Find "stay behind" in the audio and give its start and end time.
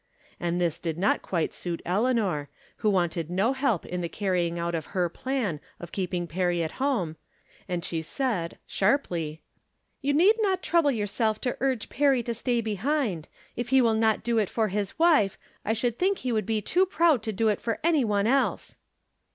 12.33-13.27